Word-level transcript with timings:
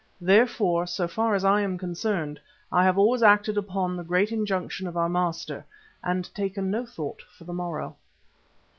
Therefore, 0.19 0.87
so 0.87 1.07
far 1.07 1.35
as 1.35 1.45
I 1.45 1.61
am 1.61 1.77
concerned, 1.77 2.39
I 2.71 2.83
have 2.85 2.97
always 2.97 3.21
acted 3.21 3.55
up 3.55 3.67
to 3.67 3.95
the 3.95 4.03
great 4.03 4.31
injunction 4.31 4.87
of 4.87 4.97
our 4.97 5.07
Master 5.07 5.63
and 6.03 6.27
taken 6.33 6.71
no 6.71 6.87
thought 6.87 7.21
for 7.37 7.43
the 7.43 7.53
morrow. 7.53 7.95